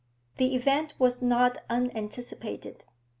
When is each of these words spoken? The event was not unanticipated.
The 0.37 0.55
event 0.55 0.95
was 0.97 1.21
not 1.21 1.59
unanticipated. 1.69 2.85